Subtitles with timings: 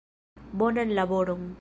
[0.59, 1.45] Bonan laboron!